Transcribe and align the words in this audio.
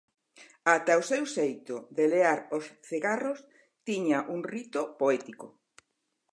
Ata 0.75 0.93
o 1.01 1.07
seu 1.11 1.23
xeito 1.35 1.75
de 1.97 2.03
lear 2.13 2.39
os 2.57 2.65
cigarros 2.89 3.39
tiña 3.87 4.19
un 4.35 4.39
rito 4.53 4.81
poético. 4.99 5.47